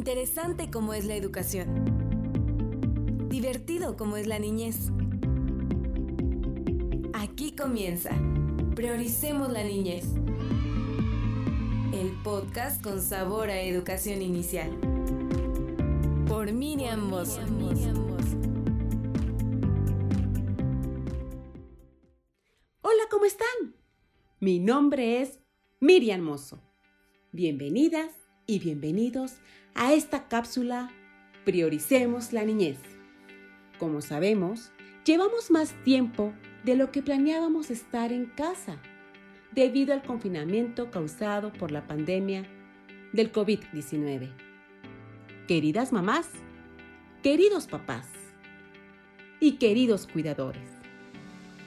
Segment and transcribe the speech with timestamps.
[0.00, 1.68] Interesante como es la educación.
[3.28, 4.90] Divertido como es la niñez.
[7.12, 8.08] Aquí comienza.
[8.74, 10.06] Prioricemos la niñez.
[11.92, 14.70] El podcast con sabor a educación inicial.
[16.26, 17.42] Por Miriam Mosso.
[22.80, 23.76] Hola, ¿cómo están?
[24.38, 25.40] Mi nombre es
[25.78, 26.58] Miriam Mozo.
[27.32, 29.34] Bienvenidas y bienvenidos
[29.76, 30.90] a esta cápsula
[31.44, 32.78] Prioricemos la niñez.
[33.78, 34.72] Como sabemos,
[35.04, 36.32] llevamos más tiempo
[36.64, 38.82] de lo que planeábamos estar en casa
[39.52, 42.42] debido al confinamiento causado por la pandemia
[43.12, 44.32] del COVID-19.
[45.46, 46.28] Queridas mamás,
[47.22, 48.08] queridos papás
[49.38, 50.68] y queridos cuidadores,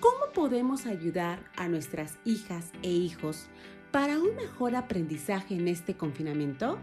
[0.00, 3.50] ¿cómo podemos ayudar a nuestras hijas e hijos
[3.90, 6.78] para un mejor aprendizaje en este confinamiento?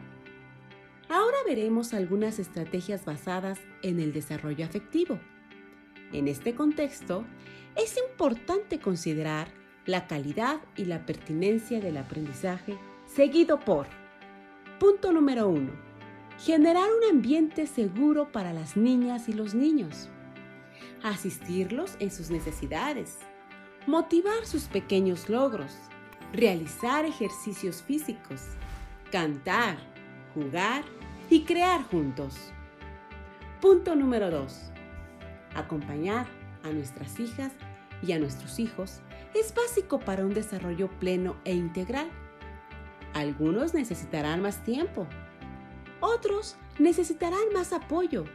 [1.09, 5.19] Ahora veremos algunas estrategias basadas en el desarrollo afectivo.
[6.11, 7.25] En este contexto,
[7.75, 9.47] es importante considerar
[9.85, 13.88] la calidad y la pertinencia del aprendizaje, seguido por
[14.80, 15.72] Punto número 1.
[16.39, 20.09] Generar un ambiente seguro para las niñas y los niños.
[21.03, 23.17] Asistirlos en sus necesidades.
[23.88, 25.73] Motivar sus pequeños logros
[26.33, 28.42] realizar ejercicios físicos,
[29.11, 29.78] cantar,
[30.34, 30.84] jugar
[31.30, 32.36] y crear juntos.
[33.61, 34.72] Punto número 2.
[35.56, 36.28] Acompañar
[36.64, 37.52] a nuestras hijas
[38.06, 39.02] y a nuestros hijos
[39.34, 42.09] es básico para un desarrollo pleno e integral.
[43.14, 45.08] Algunos necesitarán más tiempo,
[46.02, 48.25] otros necesitarán más apoyo,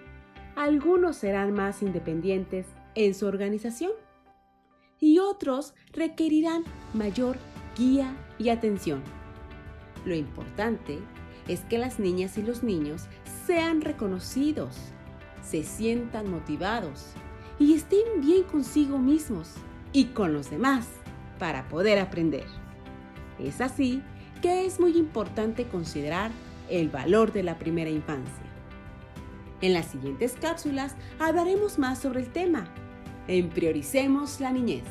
[0.56, 3.92] algunos serán más independientes en su organización
[4.98, 7.36] y otros requerirán mayor
[7.76, 9.02] guía y atención.
[10.04, 10.98] Lo importante
[11.48, 13.06] es que las niñas y los niños
[13.46, 14.76] sean reconocidos,
[15.42, 17.14] se sientan motivados
[17.58, 19.54] y estén bien consigo mismos
[19.92, 20.88] y con los demás
[21.38, 22.46] para poder aprender.
[23.38, 24.02] Es así
[24.40, 26.30] que es muy importante considerar
[26.68, 28.44] el valor de la primera infancia.
[29.60, 32.64] En las siguientes cápsulas hablaremos más sobre el tema.
[33.28, 34.84] En Prioricemos la Niñez.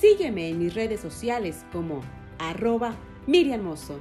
[0.00, 2.02] Sígueme en mis redes sociales como
[2.38, 2.94] arroba
[3.26, 3.98] Miriam Mozo.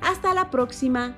[0.00, 1.16] Hasta la próxima.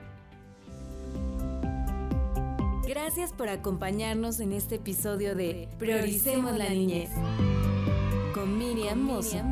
[2.87, 7.11] Gracias por acompañarnos en este episodio de Prioricemos la Niñez
[8.33, 9.43] con Miriam Mozo.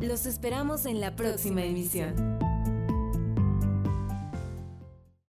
[0.00, 2.38] Los esperamos en la próxima emisión.